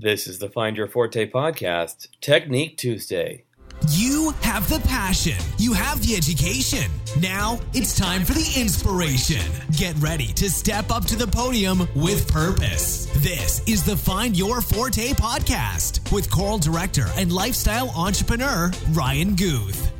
[0.00, 3.42] This is the Find Your Forte podcast, Technique Tuesday.
[3.90, 5.34] You have the passion.
[5.56, 6.88] You have the education.
[7.20, 9.42] Now it's time for the inspiration.
[9.76, 13.06] Get ready to step up to the podium with purpose.
[13.16, 19.90] This is the Find Your Forte podcast with choral director and lifestyle entrepreneur Ryan Guth.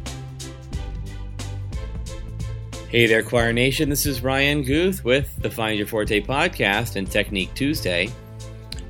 [2.88, 3.90] Hey there, Choir Nation.
[3.90, 8.12] This is Ryan Guth with the Find Your Forte podcast and Technique Tuesday.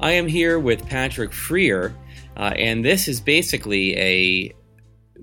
[0.00, 1.92] I am here with Patrick Freer,
[2.36, 4.54] uh, and this is basically a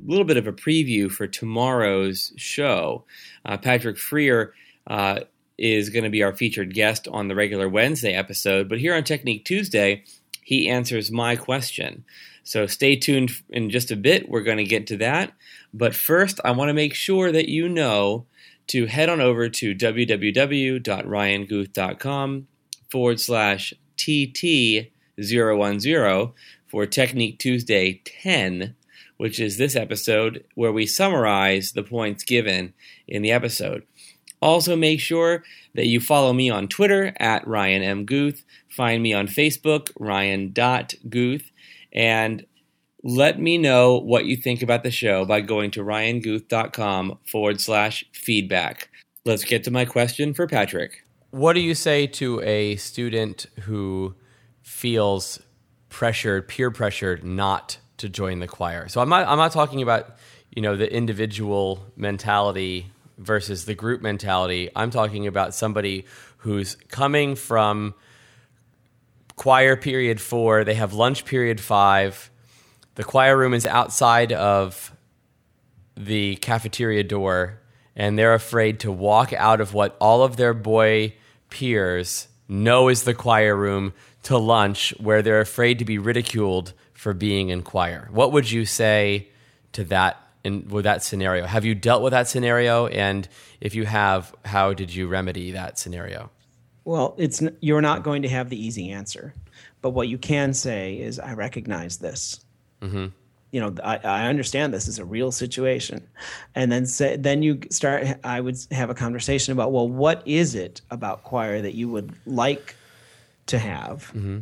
[0.06, 3.06] little bit of a preview for tomorrow's show.
[3.46, 4.54] Uh, Patrick Freer
[4.88, 5.22] uh,
[5.58, 9.06] is going to be our featured guest on the regular Wednesday episode, but here on
[9.06, 10.04] Technique Tuesday,
[10.44, 12.04] he answers my question.
[12.44, 14.28] So stay tuned in just a bit.
[14.28, 15.32] We're going to get to that.
[15.74, 18.26] But first, I want to make sure that you know
[18.68, 22.48] to head on over to www.ryanguth.com
[22.92, 26.34] forward slash TT010
[26.68, 28.76] for Technique Tuesday 10,
[29.18, 32.74] which is this episode where we summarize the points given
[33.08, 33.84] in the episode.
[34.42, 38.06] Also, make sure that you follow me on Twitter at Ryan M.
[38.06, 38.44] Guth.
[38.70, 41.52] Find me on Facebook, Ryan.Guth.
[41.94, 42.46] And
[43.04, 48.04] let me know what you think about the show by going to ryanguth.com forward slash
[48.12, 48.90] feedback.
[49.24, 51.05] Let's get to my question for Patrick.
[51.36, 54.16] What do you say to a student who
[54.62, 55.38] feels
[55.90, 58.88] pressured, peer pressured, not to join the choir?
[58.88, 60.16] So I'm not, I'm not talking about
[60.56, 64.70] you know the individual mentality versus the group mentality.
[64.78, 66.06] I'm talking about somebody
[66.38, 67.96] who's coming from
[69.36, 70.64] choir period four.
[70.64, 72.32] They have lunch period five
[72.96, 74.96] the choir room is outside of
[75.98, 77.60] the cafeteria door,
[77.94, 81.14] and they're afraid to walk out of what all of their boy
[81.56, 87.14] peers know is the choir room to lunch, where they're afraid to be ridiculed for
[87.14, 88.10] being in choir.
[88.12, 89.30] What would you say
[89.72, 91.46] to that in with that scenario?
[91.46, 92.88] Have you dealt with that scenario?
[92.88, 93.28] And
[93.62, 96.30] if you have, how did you remedy that scenario?
[96.84, 99.34] Well, it's you're not going to have the easy answer,
[99.82, 102.44] but what you can say is, "I recognize this."
[102.82, 103.08] Mm-hmm.
[103.56, 106.06] You know, I, I understand this is a real situation,
[106.56, 108.06] and then say, then you start.
[108.22, 112.12] I would have a conversation about, well, what is it about choir that you would
[112.26, 112.76] like
[113.46, 114.40] to have, mm-hmm.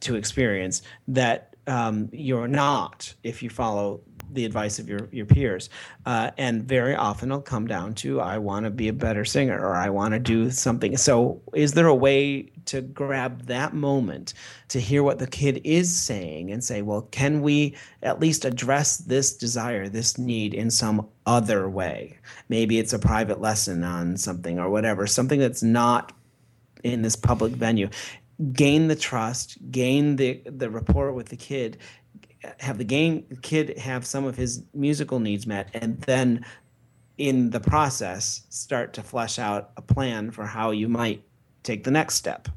[0.00, 4.00] to experience that um, you're not if you follow
[4.32, 5.70] the advice of your your peers,
[6.06, 9.58] uh, and very often it'll come down to I want to be a better singer
[9.58, 10.96] or I want to do something.
[10.96, 14.34] So, is there a way to grab that moment
[14.68, 18.98] to hear what the kid is saying and say, well, can we at least address
[18.98, 22.18] this desire, this need in some other way?
[22.48, 26.12] Maybe it's a private lesson on something or whatever, something that's not
[26.82, 27.88] in this public venue
[28.52, 31.78] gain the trust, gain the the rapport with the kid,
[32.58, 36.44] have the game kid have some of his musical needs met, and then
[37.18, 41.22] in the process start to flesh out a plan for how you might
[41.62, 42.48] take the next step.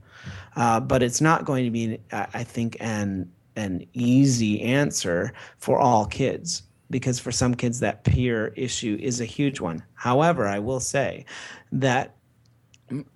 [0.56, 6.06] Uh, but it's not going to be, I think, an an easy answer for all
[6.06, 9.84] kids because for some kids that peer issue is a huge one.
[9.94, 11.26] However, I will say
[11.72, 12.16] that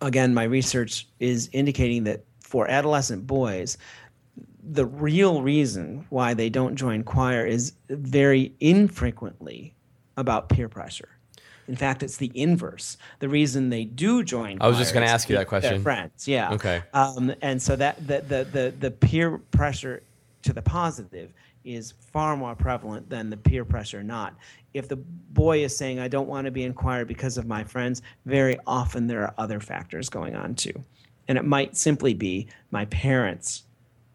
[0.01, 3.77] again, my research is indicating that for adolescent boys,
[4.63, 9.75] the real reason why they don't join choir is very infrequently
[10.15, 11.09] about peer pressure.
[11.67, 12.95] In fact, it's the inverse.
[13.19, 14.59] The reason they do join.
[14.61, 15.83] I was just going to ask you that question.
[15.83, 16.53] friends, yeah.
[16.53, 16.81] Okay.
[16.93, 20.03] Um, and so that the, the the the peer pressure
[20.43, 21.33] to the positive
[21.65, 24.35] is far more prevalent than the peer pressure not.
[24.73, 27.65] If the boy is saying, "I don't want to be in choir because of my
[27.65, 30.81] friends," very often there are other factors going on too,
[31.27, 33.63] and it might simply be my parents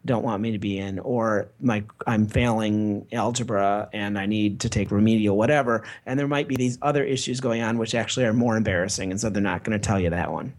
[0.05, 4.69] don't want me to be in or my I'm failing algebra and I need to
[4.69, 8.33] take remedial whatever and there might be these other issues going on which actually are
[8.33, 10.53] more embarrassing and so they're not going to tell you that one.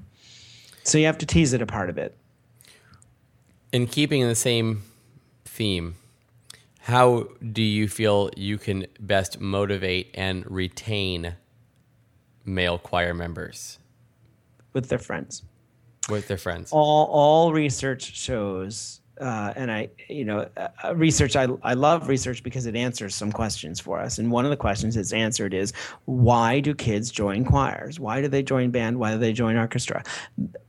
[0.83, 2.17] So you have to tease it apart a bit.
[3.73, 4.83] In keeping in the same
[5.45, 5.97] theme,
[6.81, 11.35] how do you feel you can best motivate and retain
[12.45, 13.79] male choir members
[14.73, 15.43] with their friends?
[16.09, 16.71] With their friends.
[16.73, 21.37] All all research shows uh, and I, you know, uh, research.
[21.37, 24.19] I I love research because it answers some questions for us.
[24.19, 25.73] And one of the questions it's answered is
[26.07, 28.01] why do kids join choirs?
[28.01, 28.99] Why do they join band?
[28.99, 30.03] Why do they join orchestra?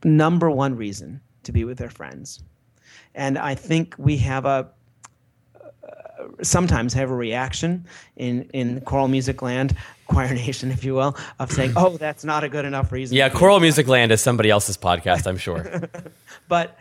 [0.03, 2.43] Number one reason to be with their friends.
[3.15, 4.63] And I think we have a uh,
[6.41, 7.85] sometimes have a reaction
[8.15, 9.75] in in choral music land
[10.07, 13.29] choir nation if you will of saying oh that's not a good enough reason yeah
[13.29, 15.89] choral music land is somebody else's podcast i'm sure
[16.47, 16.77] but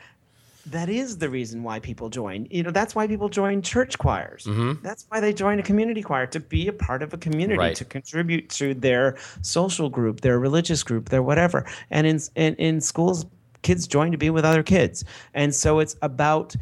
[0.66, 2.46] that is the reason why people join.
[2.50, 4.44] You know, that's why people join church choirs.
[4.44, 4.82] Mm-hmm.
[4.82, 7.76] That's why they join a community choir to be a part of a community, Right.
[7.76, 11.66] to contribute to their social group, their religious group, their whatever.
[11.90, 13.26] And in in, in schools,
[13.60, 15.04] kids join to be with other kids,
[15.34, 16.56] and so it's about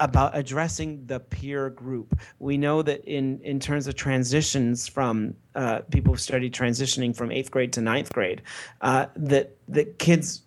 [0.00, 2.18] about addressing the peer group.
[2.38, 7.30] We know that in in terms of transitions from uh, people who study transitioning from
[7.30, 8.42] eighth grade to ninth grade,
[8.80, 10.42] uh, that that kids.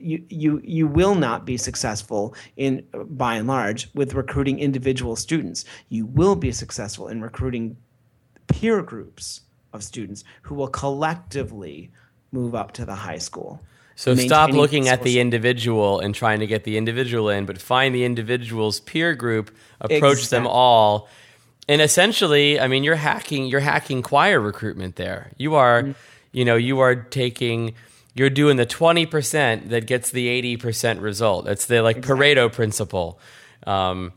[0.00, 5.64] You, you you will not be successful in by and large with recruiting individual students.
[5.88, 7.76] You will be successful in recruiting
[8.46, 9.40] peer groups
[9.72, 11.90] of students who will collectively
[12.30, 13.60] move up to the high school.
[13.98, 17.92] So stop looking at the individual and trying to get the individual in, but find
[17.92, 19.50] the individual's peer group,
[19.80, 21.08] approach them all.
[21.68, 25.32] And essentially, I mean, you're hacking you're hacking choir recruitment there.
[25.36, 25.92] You are, Mm-hmm.
[26.30, 27.74] you know, you are taking
[28.14, 31.48] you're doing the 20% that gets the 80% result.
[31.48, 33.18] It's the like Pareto principle.
[33.66, 34.12] Um,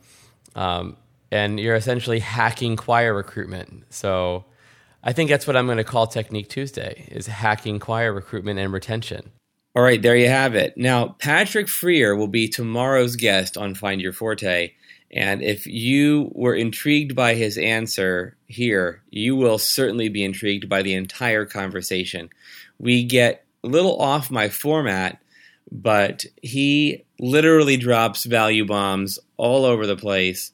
[0.56, 0.95] um,
[1.31, 3.86] and you're essentially hacking choir recruitment.
[3.89, 4.45] So
[5.04, 8.72] I think that's what I'm going to call Technique Tuesday is hacking choir recruitment and
[8.72, 9.31] retention.
[9.73, 10.75] All right, there you have it.
[10.75, 14.73] Now, Patrick Freer will be tomorrow's guest on Find Your Forte.
[15.13, 20.81] And if you were intrigued by his answer here, you will certainly be intrigued by
[20.81, 22.29] the entire conversation.
[22.79, 25.21] We get a little off my format,
[25.71, 30.51] but he literally drops value bombs all over the place.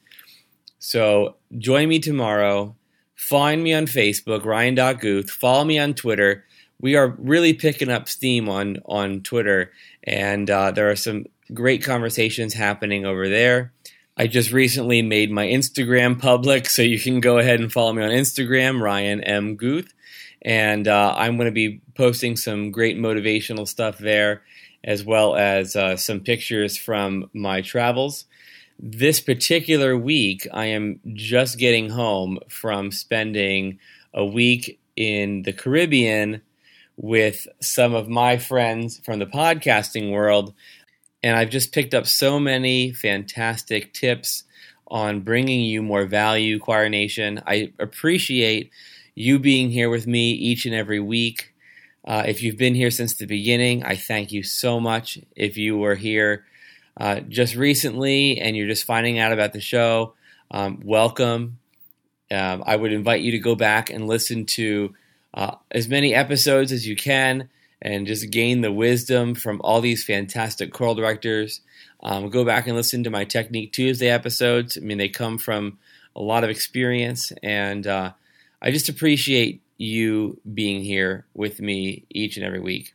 [0.80, 2.76] So join me tomorrow.
[3.16, 5.32] Find me on Facebook, Ryan.Guth.
[5.32, 6.46] Follow me on Twitter.
[6.80, 9.72] We are really picking up steam on, on Twitter,
[10.04, 13.74] and uh, there are some great conversations happening over there.
[14.16, 18.04] I just recently made my Instagram public, so you can go ahead and follow me
[18.04, 19.56] on Instagram, Ryan M.
[19.56, 19.94] Guth.
[20.42, 24.44] And uh, I'm going to be posting some great motivational stuff there,
[24.84, 28.26] as well as uh, some pictures from my travels
[28.80, 33.80] this particular week, I am just getting home from spending
[34.14, 36.42] a week in the Caribbean
[36.98, 40.54] with some of my friends from the podcasting world.
[41.24, 44.44] And I've just picked up so many fantastic tips
[44.88, 47.42] on bringing you more value, Choir Nation.
[47.46, 48.72] I appreciate
[49.16, 51.54] you being here with me each and every week.
[52.06, 55.20] Uh, if you've been here since the beginning, I thank you so much.
[55.36, 56.46] If you were here,
[56.96, 60.14] uh, just recently and you're just finding out about the show,
[60.50, 61.60] um, welcome.
[62.32, 64.94] Um, I would invite you to go back and listen to
[65.34, 67.50] uh, as many episodes as you can
[67.82, 71.62] and just gain the wisdom from all these fantastic choral directors.
[72.02, 74.78] Um, go back and listen to my Technique Tuesday episodes.
[74.78, 75.78] I mean, they come from
[76.16, 78.14] a lot of experience, and uh,
[78.62, 82.94] I just appreciate you being here with me each and every week.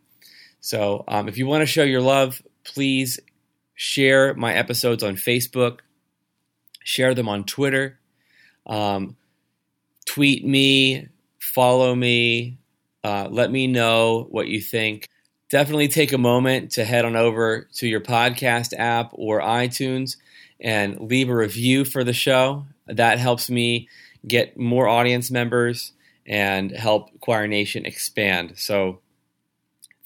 [0.60, 3.20] So, um, if you want to show your love, please
[3.74, 5.80] share my episodes on Facebook,
[6.82, 7.98] share them on Twitter,
[8.66, 9.16] um,
[10.04, 11.08] tweet me,
[11.42, 12.58] follow me,
[13.02, 15.08] uh, let me know what you think.
[15.50, 20.16] Definitely take a moment to head on over to your podcast app or iTunes
[20.60, 22.64] and leave a review for the show.
[22.86, 23.88] That helps me
[24.26, 25.92] get more audience members
[26.26, 28.54] and help Choir Nation expand.
[28.56, 29.00] So,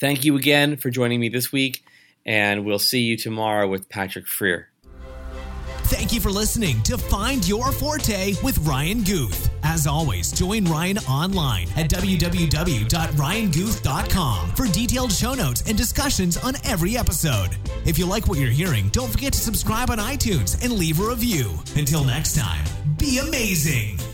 [0.01, 1.85] thank you again for joining me this week
[2.25, 4.71] and we'll see you tomorrow with Patrick Freer.
[5.87, 9.51] Thank you for listening to Find Your Forte with Ryan Guth.
[9.63, 16.97] As always, join Ryan online at www.ryanguth.com for detailed show notes and discussions on every
[16.97, 17.51] episode.
[17.85, 21.09] If you like what you're hearing, don't forget to subscribe on iTunes and leave a
[21.09, 21.53] review.
[21.77, 22.65] Until next time,
[22.99, 24.06] be amazing.